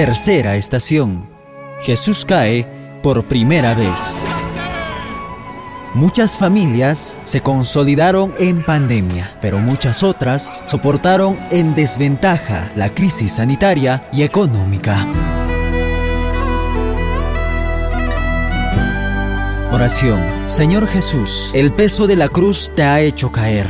Tercera 0.00 0.56
estación. 0.56 1.28
Jesús 1.82 2.24
cae 2.24 2.66
por 3.02 3.26
primera 3.26 3.74
vez. 3.74 4.26
Muchas 5.92 6.38
familias 6.38 7.18
se 7.24 7.42
consolidaron 7.42 8.32
en 8.38 8.64
pandemia, 8.64 9.36
pero 9.42 9.58
muchas 9.58 10.02
otras 10.02 10.64
soportaron 10.64 11.36
en 11.50 11.74
desventaja 11.74 12.72
la 12.76 12.94
crisis 12.94 13.34
sanitaria 13.34 14.08
y 14.10 14.22
económica. 14.22 15.06
Oración. 19.70 20.18
Señor 20.46 20.86
Jesús, 20.86 21.50
el 21.52 21.72
peso 21.72 22.06
de 22.06 22.16
la 22.16 22.28
cruz 22.28 22.72
te 22.74 22.84
ha 22.84 23.02
hecho 23.02 23.30
caer. 23.30 23.68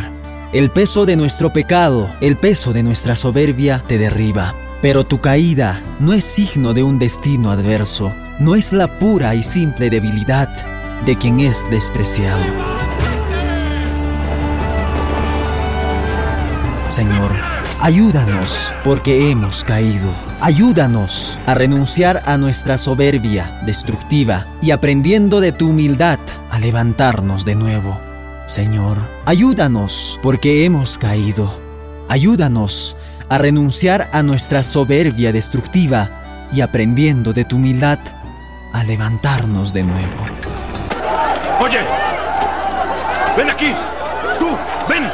El 0.53 0.71
peso 0.71 1.07
de 1.07 1.17
nuestro 1.17 1.53
pecado, 1.53 2.09
el 2.21 2.37
peso 2.37 2.73
de 2.73 2.85
nuestra 2.85 3.17
soberbia 3.17 3.83
te 3.85 3.99
derriba. 3.99 4.70
Pero 4.83 5.05
tu 5.05 5.21
caída 5.21 5.83
no 5.99 6.13
es 6.13 6.25
signo 6.25 6.73
de 6.73 6.83
un 6.83 6.99
destino 6.99 7.51
adverso, 7.51 8.13
no 8.39 8.55
es 8.55 8.73
la 8.73 8.89
pura 8.89 9.35
y 9.35 9.43
simple 9.43 9.91
debilidad 9.91 10.49
de 11.05 11.17
quien 11.17 11.41
es 11.41 11.71
despreciado. 11.71 12.43
Señor, 16.89 17.31
ayúdanos 17.81 18.73
porque 18.83 19.31
hemos 19.31 19.65
caído. 19.65 20.11
Ayúdanos 20.41 21.39
a 21.47 21.55
renunciar 21.55 22.23
a 22.25 22.39
nuestra 22.39 22.79
soberbia 22.79 23.61
destructiva 23.67 24.47
y 24.63 24.71
aprendiendo 24.71 25.41
de 25.41 25.53
tu 25.53 25.69
humildad 25.69 26.19
a 26.51 26.59
levantarnos 26.59 27.45
de 27.45 27.55
nuevo. 27.55 28.01
Señor, 28.47 28.97
ayúdanos 29.27 30.19
porque 30.23 30.65
hemos 30.65 30.99
caído. 30.99 31.55
Ayúdanos 32.09 32.97
a 33.31 33.39
renunciar 33.39 34.11
a 34.13 34.23
nuestra 34.23 34.63
soberbia 34.65 35.33
destructiva 35.33 36.11
y 36.53 36.61
aprendiendo 36.61 37.33
de 37.33 37.45
tu 37.45 37.57
humildad 37.57 38.01
a 38.73 38.83
levantarnos 38.85 39.73
de 39.73 39.85
nuevo. 39.85 40.25
Oye, 41.61 41.79
ven 43.37 43.51
aquí. 43.51 43.73
Tú, 44.39 44.49
ven. 44.89 45.05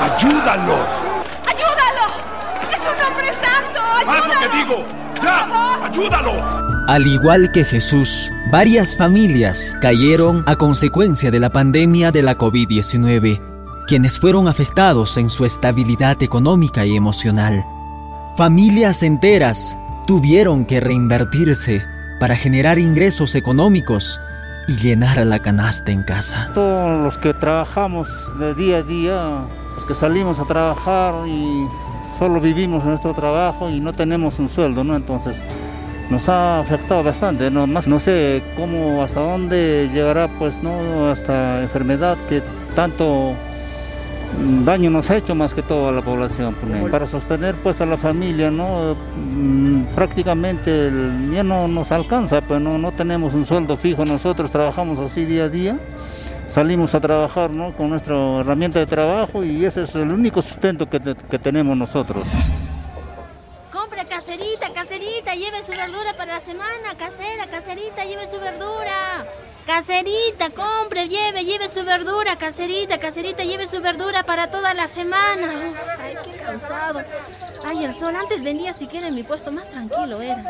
Ayúdalo. 0.00 0.74
¡Ayúdalo! 1.46 2.06
¡Es 2.72 2.80
un 2.80 3.06
hombre 3.06 3.26
santo! 3.26 3.80
¡Ayúdalo! 3.98 4.10
Haz 4.10 4.26
lo 4.26 4.50
que 4.50 4.56
digo. 4.56 4.84
Ya, 5.22 5.86
ayúdalo. 5.86 6.60
Al 6.88 7.06
igual 7.06 7.52
que 7.52 7.64
Jesús, 7.64 8.32
varias 8.50 8.96
familias 8.96 9.76
cayeron 9.80 10.42
a 10.46 10.56
consecuencia 10.56 11.30
de 11.30 11.38
la 11.38 11.50
pandemia 11.50 12.10
de 12.10 12.22
la 12.22 12.36
COVID-19, 12.36 13.49
quienes 13.90 14.20
fueron 14.20 14.46
afectados 14.46 15.16
en 15.16 15.28
su 15.28 15.44
estabilidad 15.44 16.22
económica 16.22 16.86
y 16.86 16.94
emocional. 16.94 17.66
Familias 18.36 19.02
enteras 19.02 19.76
tuvieron 20.06 20.64
que 20.64 20.78
reinvertirse 20.78 21.82
para 22.20 22.36
generar 22.36 22.78
ingresos 22.78 23.34
económicos 23.34 24.20
y 24.68 24.76
llenar 24.76 25.26
la 25.26 25.40
canasta 25.40 25.90
en 25.90 26.04
casa. 26.04 26.52
Todos 26.54 27.02
los 27.02 27.18
que 27.18 27.34
trabajamos 27.34 28.08
de 28.38 28.54
día 28.54 28.76
a 28.76 28.82
día, 28.84 29.40
los 29.74 29.84
que 29.84 29.94
salimos 29.94 30.38
a 30.38 30.44
trabajar 30.44 31.26
y 31.26 31.66
solo 32.16 32.40
vivimos 32.40 32.84
nuestro 32.84 33.12
trabajo 33.12 33.70
y 33.70 33.80
no 33.80 33.92
tenemos 33.92 34.38
un 34.38 34.48
sueldo, 34.48 34.84
¿no? 34.84 34.94
Entonces 34.94 35.42
nos 36.10 36.28
ha 36.28 36.60
afectado 36.60 37.02
bastante, 37.02 37.50
¿no? 37.50 37.66
Más 37.66 37.88
no 37.88 37.98
sé 37.98 38.40
cómo, 38.54 39.02
hasta 39.02 39.18
dónde 39.18 39.90
llegará, 39.92 40.28
pues, 40.38 40.62
¿no? 40.62 41.10
Hasta 41.10 41.60
enfermedad 41.60 42.16
que 42.28 42.40
tanto 42.76 43.34
daño 44.64 44.90
nos 44.90 45.10
ha 45.10 45.16
hecho 45.16 45.34
más 45.34 45.54
que 45.54 45.62
todo 45.62 45.88
a 45.88 45.92
la 45.92 46.02
población. 46.02 46.54
Pues, 46.60 46.90
para 46.90 47.06
sostener 47.06 47.54
pues 47.56 47.80
a 47.80 47.86
la 47.86 47.96
familia, 47.96 48.50
¿no? 48.50 48.96
Mm, 49.16 49.94
prácticamente 49.94 50.90
ya 51.32 51.42
no 51.42 51.68
nos 51.68 51.92
alcanza, 51.92 52.40
pues 52.40 52.60
no, 52.60 52.78
no 52.78 52.92
tenemos 52.92 53.34
un 53.34 53.46
sueldo 53.46 53.76
fijo, 53.76 54.04
nosotros 54.04 54.50
trabajamos 54.50 54.98
así 54.98 55.24
día 55.24 55.44
a 55.44 55.48
día, 55.48 55.78
salimos 56.46 56.94
a 56.94 57.00
trabajar 57.00 57.50
¿no? 57.50 57.72
con 57.72 57.90
nuestra 57.90 58.40
herramienta 58.40 58.78
de 58.78 58.86
trabajo 58.86 59.44
y 59.44 59.64
ese 59.64 59.82
es 59.82 59.94
el 59.94 60.10
único 60.10 60.42
sustento 60.42 60.88
que, 60.88 61.00
que 61.30 61.38
tenemos 61.38 61.76
nosotros. 61.76 62.26
Caserita, 64.90 65.36
lleve 65.36 65.62
su 65.62 65.70
verdura 65.70 66.16
para 66.16 66.34
la 66.34 66.40
semana, 66.40 66.96
casera, 66.98 67.46
caserita, 67.46 68.02
lleve 68.04 68.26
su 68.26 68.40
verdura. 68.40 69.24
Caserita, 69.64 70.50
compre, 70.50 71.08
lleve, 71.08 71.44
lleve 71.44 71.68
su 71.68 71.84
verdura, 71.84 72.34
caserita, 72.34 72.98
caserita, 72.98 73.44
lleve 73.44 73.68
su 73.68 73.80
verdura 73.80 74.24
para 74.24 74.50
toda 74.50 74.74
la 74.74 74.88
semana. 74.88 75.48
ay, 76.00 76.16
qué 76.24 76.32
cansado. 76.32 77.00
Ay, 77.64 77.84
el 77.84 77.94
sol, 77.94 78.16
antes 78.16 78.42
vendía 78.42 78.72
siquiera 78.72 79.06
en 79.06 79.14
mi 79.14 79.22
puesto, 79.22 79.52
más 79.52 79.70
tranquilo 79.70 80.20
era. 80.22 80.42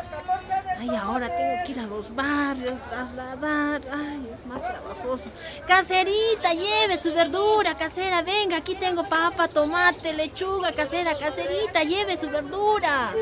Ay, 0.78 0.88
ahora 0.96 1.28
tengo 1.28 1.64
que 1.66 1.72
ir 1.72 1.80
a 1.80 1.82
los 1.82 2.14
barrios, 2.14 2.80
trasladar. 2.88 3.82
Ay, 3.92 4.30
es 4.32 4.46
más 4.46 4.62
trabajoso. 4.62 5.30
Caserita, 5.66 6.54
lleve 6.54 6.96
su 6.96 7.12
verdura, 7.12 7.76
casera, 7.76 8.22
venga, 8.22 8.56
aquí 8.56 8.74
tengo 8.74 9.04
papa, 9.04 9.48
tomate, 9.48 10.14
lechuga, 10.14 10.72
casera, 10.72 11.18
caserita, 11.18 11.82
lleve 11.82 12.16
su 12.16 12.30
verdura. 12.30 13.12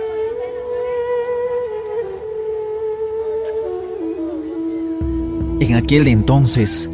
En 5.61 5.75
aquel 5.75 6.07
entonces, 6.07 6.89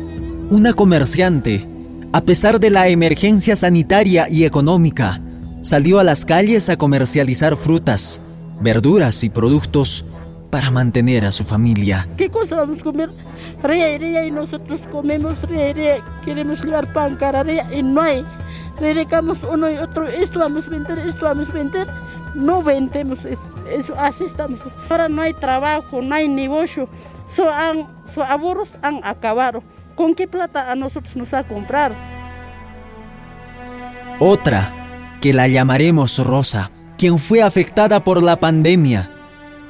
una 0.49 0.73
comerciante, 0.73 1.69
a 2.15 2.23
pesar 2.23 2.59
de 2.61 2.71
la 2.71 2.89
emergencia 2.89 3.57
sanitaria 3.57 4.27
y 4.31 4.45
económica, 4.45 5.21
salió 5.61 5.99
a 5.99 6.05
las 6.05 6.25
calles 6.25 6.71
a 6.71 6.79
comercializar 6.79 7.59
frutas, 7.59 8.23
verduras 8.63 9.23
y 9.23 9.29
productos 9.29 10.07
para 10.49 10.71
mantener 10.71 11.27
a 11.27 11.33
su 11.33 11.45
familia. 11.45 12.09
¿Qué 12.17 12.31
cosa 12.31 12.57
vamos 12.57 12.79
a 12.81 12.85
comer? 12.85 13.11
Rea 13.63 13.99
rea 13.99 14.27
y 14.27 14.31
nosotros 14.31 14.81
comemos 14.91 15.43
rea 15.43 15.75
rea. 15.75 16.21
Queremos 16.25 16.65
llevar 16.65 16.91
pan 16.91 17.17
cara 17.17 17.43
rea 17.43 17.69
y 17.75 17.83
no 17.83 18.01
hay. 18.01 18.25
Redecamos 18.81 19.43
uno 19.43 19.71
y 19.71 19.77
otro, 19.77 20.09
esto 20.09 20.39
vamos 20.39 20.69
a 20.69 20.71
vender, 20.71 20.99
esto 21.01 21.27
vamos 21.27 21.51
a 21.51 21.53
vender. 21.53 21.87
No 22.35 22.63
vendemos 22.63 23.27
eso, 23.27 23.55
eso 23.71 23.95
así 23.99 24.25
estamos. 24.25 24.59
Ahora 24.89 25.11
no 25.11 25.21
hay 25.21 25.35
trabajo, 25.35 26.01
no 26.01 26.15
hay 26.15 26.29
negocio. 26.29 26.89
So 27.27 27.51
han, 27.51 27.89
so 28.12 28.23
ahorros 28.23 28.77
han 28.83 29.01
acabado. 29.05 29.62
¿Con 29.95 30.15
qué 30.15 30.27
plata 30.27 30.71
a 30.71 30.75
nosotros 30.75 31.17
nos 31.17 31.33
va 31.33 31.39
a 31.41 31.49
comprar? 31.49 31.95
Otra, 34.19 35.19
que 35.21 35.33
la 35.33 35.49
llamaremos 35.49 36.19
Rosa, 36.19 36.71
quien 36.99 37.19
fue 37.19 37.43
afectada 37.43 38.05
por 38.05 38.23
la 38.23 38.39
pandemia, 38.41 39.11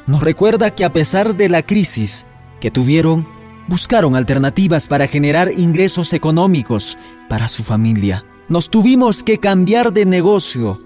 nos 0.07 0.23
recuerda 0.23 0.75
que 0.75 0.85
a 0.85 0.93
pesar 0.93 1.35
de 1.35 1.49
la 1.49 1.63
crisis 1.63 2.27
que 2.61 2.71
tuvieron, 2.71 3.27
buscaron 3.69 4.17
alternativas 4.17 4.87
para 4.87 5.07
generar 5.07 5.51
ingresos 5.57 6.13
económicos 6.13 6.99
para 7.29 7.49
su 7.49 7.63
familia. 7.63 8.25
Nos 8.49 8.69
tuvimos 8.69 9.23
que 9.23 9.39
cambiar 9.39 9.93
de 9.93 10.05
negocio 10.05 10.81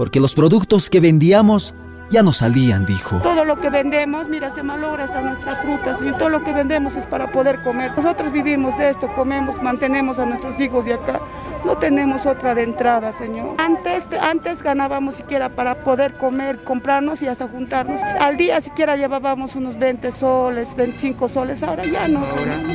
porque 0.00 0.18
los 0.18 0.34
productos 0.34 0.88
que 0.88 0.98
vendíamos 0.98 1.74
ya 2.08 2.22
no 2.22 2.32
salían, 2.32 2.86
dijo. 2.86 3.18
Todo 3.18 3.44
lo 3.44 3.60
que 3.60 3.68
vendemos, 3.68 4.30
mira, 4.30 4.50
se 4.50 4.62
malogra 4.62 5.04
hasta 5.04 5.20
nuestras 5.20 5.60
frutas 5.60 5.98
y 6.00 6.10
todo 6.12 6.30
lo 6.30 6.42
que 6.42 6.54
vendemos 6.54 6.96
es 6.96 7.04
para 7.04 7.30
poder 7.30 7.60
comer. 7.60 7.92
Nosotros 7.94 8.32
vivimos 8.32 8.78
de 8.78 8.88
esto, 8.88 9.12
comemos, 9.12 9.60
mantenemos 9.60 10.18
a 10.18 10.24
nuestros 10.24 10.58
hijos 10.58 10.86
de 10.86 10.94
acá. 10.94 11.20
No 11.66 11.76
tenemos 11.76 12.24
otra 12.24 12.54
de 12.54 12.62
entrada, 12.62 13.12
Señor. 13.12 13.56
Antes, 13.58 14.08
antes 14.18 14.62
ganábamos 14.62 15.16
siquiera 15.16 15.50
para 15.50 15.84
poder 15.84 16.14
comer, 16.14 16.64
comprarnos 16.64 17.20
y 17.20 17.26
hasta 17.26 17.46
juntarnos. 17.46 18.00
Al 18.02 18.38
día 18.38 18.58
siquiera 18.62 18.96
llevábamos 18.96 19.54
unos 19.54 19.78
20 19.78 20.12
soles, 20.12 20.74
25 20.76 21.28
soles. 21.28 21.62
Ahora 21.62 21.82
ya 21.82 22.08
no. 22.08 22.22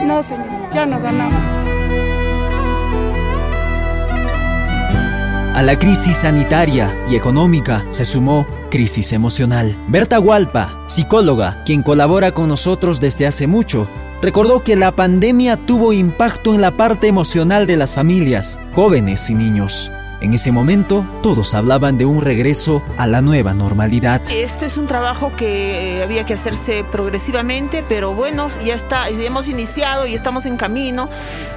No, 0.05 0.21
Señor, 0.21 0.45
ya 0.71 0.85
no 0.85 0.99
ganamos. 1.01 1.54
A 5.55 5.63
la 5.63 5.79
crisis 5.79 6.17
sanitaria 6.17 6.93
y 7.09 7.15
económica 7.15 7.85
se 7.89 8.03
sumó 8.03 8.45
crisis 8.69 9.13
emocional. 9.13 9.73
Berta 9.87 10.19
Hualpa, 10.19 10.83
psicóloga, 10.87 11.63
quien 11.65 11.81
colabora 11.81 12.33
con 12.33 12.49
nosotros 12.49 12.99
desde 12.99 13.25
hace 13.25 13.47
mucho, 13.47 13.87
recordó 14.21 14.65
que 14.65 14.75
la 14.75 14.91
pandemia 14.91 15.55
tuvo 15.55 15.93
impacto 15.93 16.53
en 16.53 16.59
la 16.59 16.71
parte 16.71 17.07
emocional 17.07 17.67
de 17.67 17.77
las 17.77 17.93
familias, 17.93 18.59
jóvenes 18.73 19.29
y 19.29 19.33
niños. 19.33 19.93
En 20.25 20.33
ese 20.33 20.51
momento, 20.51 21.05
todos 21.21 21.53
hablaban 21.53 21.99
de 21.99 22.05
un 22.05 22.19
regreso 22.19 22.81
a 22.97 23.05
la 23.05 23.21
nueva 23.21 23.53
normalidad. 23.53 24.23
Este 24.31 24.65
es 24.65 24.75
un 24.75 24.87
trabajo 24.87 25.31
que 25.37 26.01
había 26.03 26.25
que 26.25 26.33
hacerse 26.33 26.83
progresivamente, 26.91 27.83
pero 27.87 28.15
bueno, 28.15 28.49
ya 28.65 28.73
está, 28.73 29.07
hemos 29.07 29.47
iniciado 29.47 30.07
y 30.07 30.15
estamos 30.15 30.47
en 30.47 30.57
camino. 30.57 31.09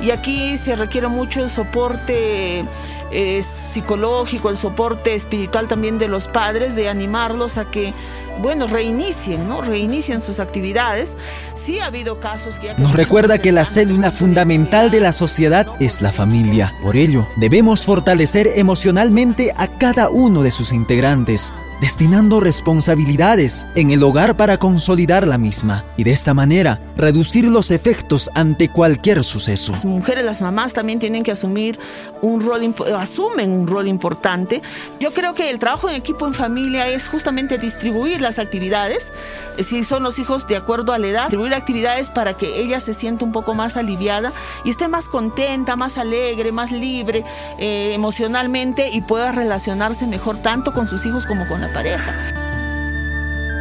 Y 0.03 0.11
aquí 0.11 0.59
se 0.59 0.77
requiere 0.77 1.09
mucho 1.09 1.43
el 1.43 1.49
soporte 1.49 2.63
eh, 3.11 3.43
psicológico, 3.73 4.51
el 4.51 4.59
soporte 4.59 5.15
espiritual 5.15 5.67
también 5.67 5.99
de 5.99 6.09
los 6.09 6.27
padres, 6.27 6.75
de 6.75 6.91
animarlos 6.91 7.57
a 7.57 7.65
que, 7.65 7.95
bueno, 8.41 8.67
reinicien, 8.67 9.49
¿no? 9.49 9.63
Reinicien 9.63 10.21
sus 10.21 10.39
actividades. 10.39 11.17
Sí 11.55 11.79
ha 11.81 11.87
habido 11.87 12.21
casos 12.21 12.57
que... 12.57 12.75
Nos 12.79 12.95
recuerda 12.95 13.39
que 13.39 13.53
la 13.53 13.65
célula 13.65 14.13
fundamental 14.13 14.91
de 14.91 15.01
la 15.01 15.13
sociedad 15.13 15.67
es 15.81 16.01
la 16.01 16.13
familia. 16.13 16.75
Por 16.83 16.97
ello, 16.97 17.29
debemos 17.37 17.85
fortalecer 17.85 18.49
emocionalmente 18.57 19.53
a 19.57 19.67
cada 19.69 20.09
uno 20.09 20.43
de 20.43 20.51
sus 20.51 20.73
integrantes 20.73 21.53
destinando 21.81 22.41
responsabilidades 22.41 23.67
en 23.75 23.91
el 23.91 24.03
hogar 24.03 24.37
para 24.37 24.59
consolidar 24.59 25.27
la 25.27 25.39
misma 25.39 25.85
y 25.97 26.05
de 26.05 26.11
esta 26.11 26.35
manera 26.35 26.81
reducir 26.97 27.45
los 27.45 27.71
efectos 27.71 28.31
ante 28.35 28.69
cualquier 28.69 29.23
suceso. 29.23 29.73
Las 29.73 29.85
mujeres, 29.85 30.25
las 30.25 30.41
mamás 30.41 30.73
también 30.73 30.99
tienen 30.99 31.23
que 31.23 31.33
asumir 31.33 31.79
un 32.21 32.41
rol, 32.41 32.75
asumen 32.97 33.53
un 33.53 33.67
rol 33.67 33.87
importante. 33.87 34.63
Yo 34.99 35.13
creo 35.13 35.35
que 35.35 35.51
el 35.51 35.59
trabajo 35.59 35.89
en 35.89 35.95
equipo 35.95 36.27
en 36.27 36.35
familia 36.35 36.89
es 36.89 37.07
justamente 37.09 37.59
distribuir 37.59 38.21
las 38.21 38.39
actividades, 38.39 39.13
eh, 39.57 39.65
si 39.65 39.85
son 39.85 40.03
los 40.03 40.19
hijos 40.19 40.49
de 40.49 40.57
acuerdo 40.57 40.93
a 40.93 40.99
la 40.99 41.07
edad, 41.07 41.23
distribuir 41.25 41.55
actividades 41.55 42.11
para 42.11 42.35
que 42.35 42.61
ella 42.61 42.81
se 42.81 42.95
sienta 42.95 43.25
un 43.25 43.33
poco 43.33 43.55
más 43.55 43.77
aliviada 43.77 44.33
y 44.65 44.71
esté 44.71 44.89
más 44.89 45.07
contenta, 45.07 45.77
más 45.77 45.99
alegre, 45.99 46.51
más 46.51 46.73
libre 46.73 47.25
eh, 47.59 47.93
emocionalmente 47.95 48.91
y 48.91 49.01
pueda 49.01 49.31
relacionarse 49.31 50.07
mejor 50.07 50.39
tanto 50.43 50.73
con 50.73 50.89
sus 50.89 51.07
hijos 51.07 51.25
como 51.27 51.47
con 51.47 51.61
la 51.61 51.68
pareja. 51.69 52.13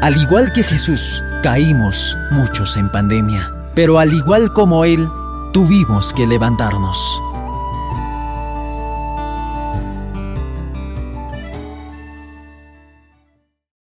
Al 0.02 0.16
igual 0.18 0.52
que 0.54 0.64
Jesús, 0.64 1.24
caímos 1.42 2.18
muchos 2.32 2.78
en 2.78 2.90
pandemia, 2.90 3.52
pero 3.74 4.00
al 4.00 4.14
igual 4.14 4.54
como 4.54 4.86
Él, 4.86 5.08
tuvimos 5.54 6.14
que 6.14 6.28
levantarnos. 6.28 7.22